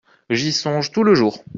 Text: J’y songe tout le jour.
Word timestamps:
J’y 0.31 0.51
songe 0.51 0.89
tout 0.91 1.03
le 1.03 1.13
jour. 1.13 1.43